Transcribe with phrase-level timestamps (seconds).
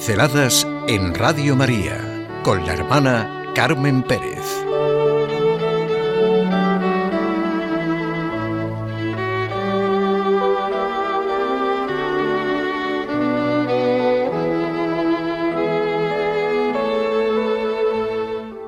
[0.00, 4.46] Pinceladas en Radio María con la hermana Carmen Pérez.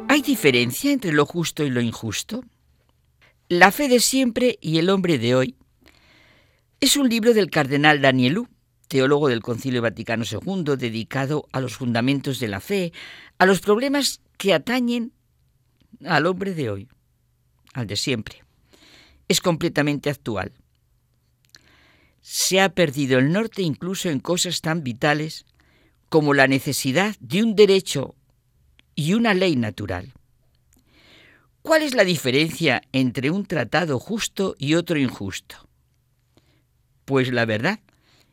[0.08, 2.44] ¿Hay diferencia entre lo justo y lo injusto?
[3.48, 5.56] La fe de siempre y el hombre de hoy
[6.80, 8.48] es un libro del cardenal Danielú,
[8.92, 12.92] teólogo del Concilio Vaticano II, dedicado a los fundamentos de la fe,
[13.38, 15.14] a los problemas que atañen
[16.04, 16.88] al hombre de hoy,
[17.72, 18.44] al de siempre.
[19.28, 20.52] Es completamente actual.
[22.20, 25.46] Se ha perdido el norte incluso en cosas tan vitales
[26.10, 28.14] como la necesidad de un derecho
[28.94, 30.12] y una ley natural.
[31.62, 35.66] ¿Cuál es la diferencia entre un tratado justo y otro injusto?
[37.06, 37.80] Pues la verdad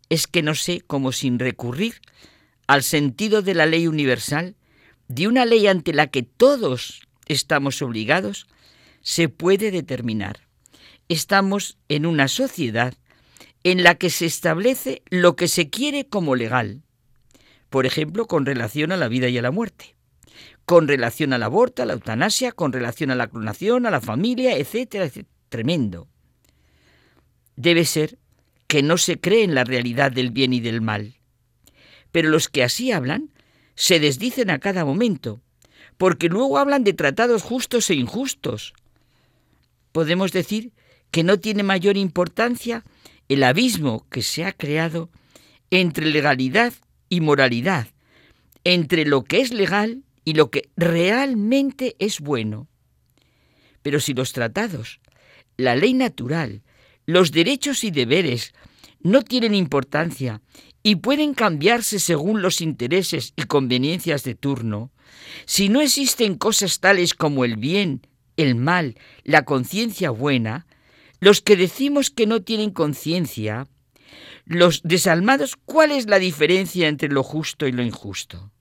[0.09, 2.01] es que no sé cómo sin recurrir
[2.67, 4.55] al sentido de la ley universal,
[5.07, 8.47] de una ley ante la que todos estamos obligados,
[9.01, 10.47] se puede determinar.
[11.07, 12.93] Estamos en una sociedad
[13.63, 16.83] en la que se establece lo que se quiere como legal,
[17.69, 19.95] por ejemplo, con relación a la vida y a la muerte,
[20.65, 24.57] con relación al aborto, a la eutanasia, con relación a la clonación, a la familia,
[24.57, 25.35] etcétera, etcétera.
[25.49, 26.07] Tremendo.
[27.55, 28.19] Debe ser
[28.69, 31.15] que no se cree en la realidad del bien y del mal.
[32.11, 33.31] Pero los que así hablan
[33.73, 35.41] se desdicen a cada momento,
[35.97, 38.73] porque luego hablan de tratados justos e injustos.
[39.91, 40.71] Podemos decir
[41.09, 42.83] que no tiene mayor importancia
[43.27, 45.09] el abismo que se ha creado
[45.71, 46.71] entre legalidad
[47.09, 47.87] y moralidad,
[48.65, 52.67] entre lo que es legal y lo que realmente es bueno.
[53.81, 54.99] Pero si los tratados,
[55.57, 56.61] la ley natural,
[57.09, 58.53] los derechos y deberes
[59.01, 60.43] no tienen importancia
[60.83, 64.91] y pueden cambiarse según los intereses y conveniencias de turno,
[65.45, 68.05] si no existen cosas tales como el bien,
[68.37, 70.67] el mal, la conciencia buena,
[71.19, 73.67] los que decimos que no tienen conciencia,
[74.45, 78.51] los desalmados, ¿cuál es la diferencia entre lo justo y lo injusto?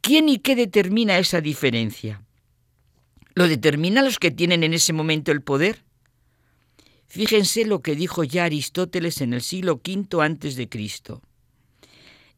[0.00, 2.22] ¿Quién y qué determina esa diferencia?
[3.34, 5.82] ¿Lo determinan los que tienen en ese momento el poder?
[7.12, 11.20] Fíjense lo que dijo ya Aristóteles en el siglo V antes de Cristo.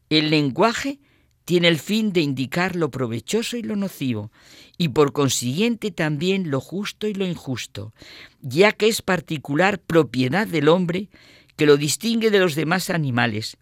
[0.09, 0.99] El lenguaje
[1.45, 4.33] tiene el fin de indicar lo provechoso y lo nocivo,
[4.77, 7.93] y por consiguiente también lo justo y lo injusto,
[8.41, 11.07] ya que es particular propiedad del hombre
[11.55, 13.55] que lo distingue de los demás animales.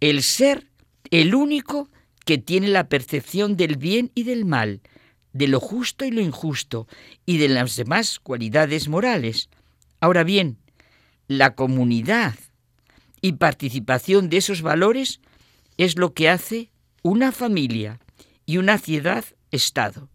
[0.00, 0.70] El ser,
[1.10, 1.90] el único
[2.24, 4.80] que tiene la percepción del bien y del mal,
[5.34, 6.88] de lo justo y lo injusto,
[7.26, 9.50] y de las demás cualidades morales.
[10.00, 10.58] Ahora bien,
[11.28, 12.34] la comunidad
[13.20, 15.20] y participación de esos valores
[15.76, 16.70] es lo que hace
[17.02, 18.00] una familia
[18.46, 20.08] y una ciudad-estado.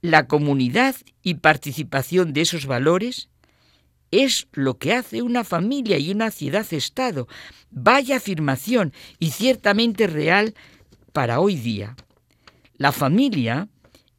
[0.00, 3.28] La comunidad y participación de esos valores
[4.10, 7.28] es lo que hace una familia y una ciudad-estado.
[7.70, 10.54] Vaya afirmación y ciertamente real
[11.12, 11.96] para hoy día.
[12.76, 13.68] La familia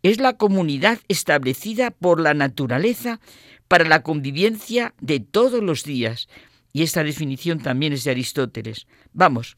[0.04, 3.19] es la comunidad establecida por la naturaleza
[3.67, 6.28] para la convivencia de todos los días.
[6.73, 8.88] Y esta definición también es de Aristóteles.
[9.13, 9.57] Vamos,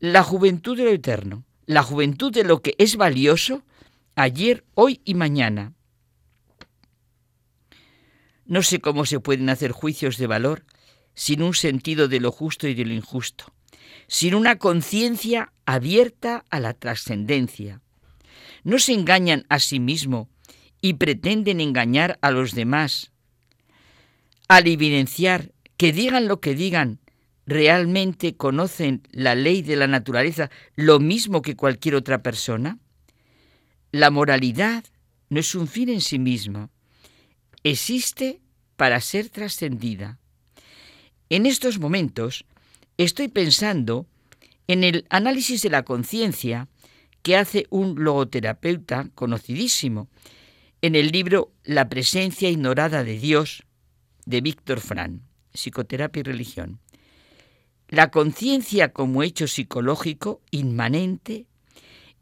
[0.00, 3.62] la juventud de lo eterno, la juventud de lo que es valioso
[4.14, 5.74] ayer, hoy y mañana.
[8.44, 10.64] No sé cómo se pueden hacer juicios de valor
[11.14, 13.52] sin un sentido de lo justo y de lo injusto,
[14.06, 17.82] sin una conciencia abierta a la trascendencia.
[18.64, 20.30] No se engañan a sí mismo
[20.80, 23.12] y pretenden engañar a los demás
[24.48, 26.98] al evidenciar que digan lo que digan,
[27.46, 32.78] realmente conocen la ley de la naturaleza lo mismo que cualquier otra persona?
[33.92, 34.84] La moralidad
[35.30, 36.70] no es un fin en sí misma,
[37.62, 38.40] existe
[38.76, 40.18] para ser trascendida.
[41.30, 42.44] En estos momentos
[42.96, 44.06] estoy pensando
[44.66, 46.68] en el análisis de la conciencia
[47.22, 50.08] que hace un logoterapeuta conocidísimo
[50.80, 53.64] en el libro La presencia ignorada de Dios,
[54.28, 55.22] de Víctor Fran,
[55.54, 56.80] Psicoterapia y Religión.
[57.88, 61.46] La conciencia como hecho psicológico inmanente,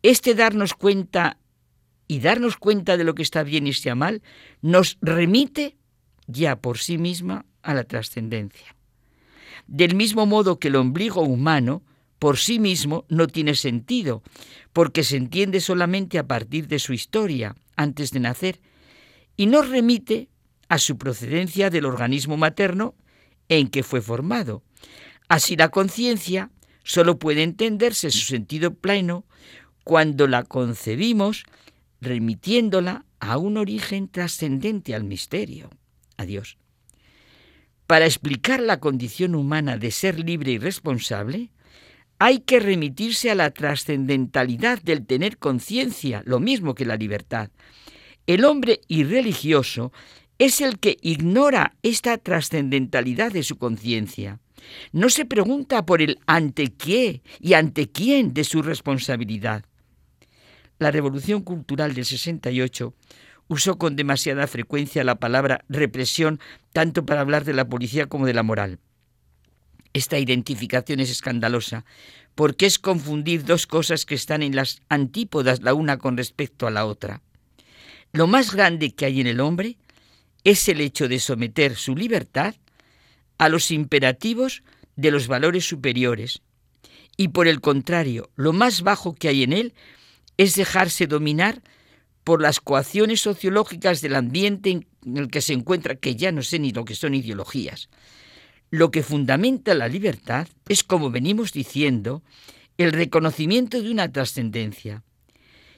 [0.03, 1.38] este darnos cuenta
[2.06, 4.23] y darnos cuenta de lo que está bien y está mal,
[4.62, 5.76] nos remite
[6.29, 8.76] ya por sí misma a la trascendencia.
[9.67, 11.82] Del mismo modo que el ombligo humano
[12.20, 14.23] por sí mismo no tiene sentido,
[14.73, 18.61] porque se entiende solamente a partir de su historia, antes de nacer,
[19.37, 20.31] y nos remite
[20.69, 22.95] a su procedencia del organismo materno
[23.49, 24.63] en que fue formado.
[25.29, 26.51] Así la conciencia
[26.85, 29.25] solo puede entenderse su sentido pleno
[29.85, 31.45] cuando la concebimos
[32.01, 35.71] remitiéndola a un origen trascendente al misterio,
[36.17, 36.59] a Dios.
[37.87, 41.51] Para explicar la condición humana de ser libre y responsable,
[42.19, 47.51] hay que remitirse a la trascendentalidad del tener conciencia, lo mismo que la libertad.
[48.27, 49.93] El hombre irreligioso
[50.38, 54.41] es el que ignora esta trascendentalidad de su conciencia.
[54.93, 59.65] No se pregunta por el ante qué y ante quién de su responsabilidad.
[60.79, 62.94] La revolución cultural del 68
[63.49, 66.41] usó con demasiada frecuencia la palabra represión
[66.73, 68.79] tanto para hablar de la policía como de la moral.
[69.93, 71.87] Esta identificación es escandalosa
[72.35, 76.71] porque es confundir dos cosas que están en las antípodas la una con respecto a
[76.71, 77.23] la otra.
[78.12, 79.79] Lo más grande que hay en el hombre
[80.50, 82.54] es el hecho de someter su libertad
[83.38, 84.62] a los imperativos
[84.96, 86.40] de los valores superiores
[87.16, 89.75] y por el contrario, lo más bajo que hay en él
[90.37, 91.62] es dejarse dominar
[92.25, 96.58] por las coacciones sociológicas del ambiente en el que se encuentra, que ya no sé
[96.58, 97.88] ni lo que son ideologías.
[98.70, 102.22] Lo que fundamenta la libertad es, como venimos diciendo,
[102.76, 105.04] el reconocimiento de una trascendencia.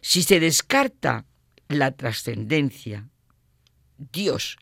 [0.00, 1.26] Si se descarta
[1.68, 3.08] la trascendencia,
[3.98, 4.56] Dios,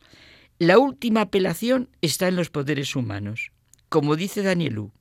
[0.58, 3.52] la última apelación está en los poderes humanos.
[3.88, 4.92] Como dice Danielú,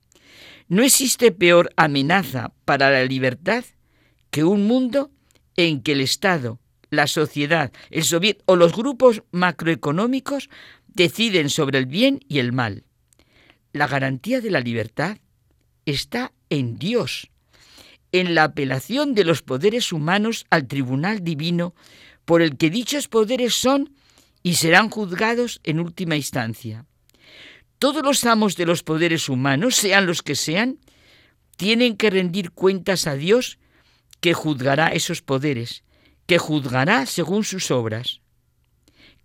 [0.67, 3.63] no existe peor amenaza para la libertad
[4.31, 5.11] que un mundo
[5.55, 6.59] en que el Estado,
[6.89, 10.49] la sociedad, el soviet o los grupos macroeconómicos
[10.87, 12.83] deciden sobre el bien y el mal.
[13.73, 15.17] La garantía de la libertad
[15.85, 17.29] está en Dios,
[18.11, 21.75] en la apelación de los poderes humanos al tribunal divino
[22.25, 23.93] por el que dichos poderes son
[24.45, 26.85] y serán juzgados en última instancia.
[27.79, 30.77] Todos los amos de los poderes humanos, sean los que sean,
[31.57, 33.57] tienen que rendir cuentas a Dios
[34.21, 35.81] que juzgará esos poderes
[36.27, 38.21] que juzgará según sus obras.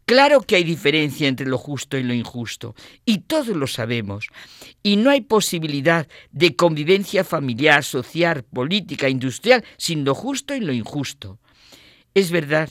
[0.06, 2.74] Claro que hay diferencia entre lo justo y lo injusto,
[3.04, 4.26] y todos lo sabemos,
[4.82, 10.72] y no hay posibilidad de convivencia familiar, social, política, industrial, sin lo justo y lo
[10.72, 11.38] injusto.
[12.14, 12.70] Es verdad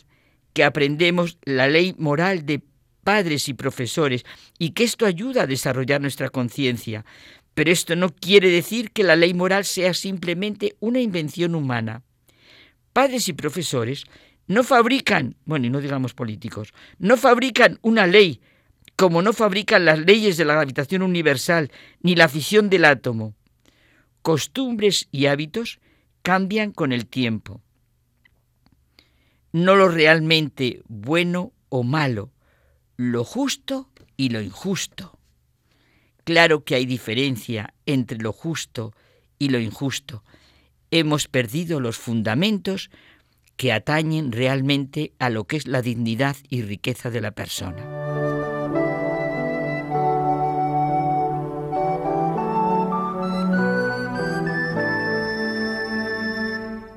[0.54, 2.62] que aprendemos la ley moral de
[3.04, 4.26] padres y profesores,
[4.58, 7.06] y que esto ayuda a desarrollar nuestra conciencia,
[7.54, 12.04] pero esto no quiere decir que la ley moral sea simplemente una invención humana
[12.94, 14.04] padres y profesores
[14.48, 18.42] no fabrican, bueno, y no digamos políticos, no fabrican una ley
[18.96, 21.72] como no fabrican las leyes de la gravitación universal
[22.02, 23.36] ni la fisión del átomo.
[24.22, 25.80] Costumbres y hábitos
[26.24, 27.62] cambian con el tiempo.
[29.52, 32.32] No lo realmente bueno o malo,
[32.98, 35.18] lo justo y lo injusto.
[36.24, 38.94] Claro que hay diferencia entre lo justo
[39.40, 40.24] y lo injusto,
[40.92, 42.90] hemos perdido los fundamentos
[43.56, 47.96] que atañen realmente a lo que es la dignidad y riqueza de la persona.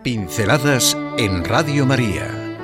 [0.03, 2.42] Pinceladas en Radio María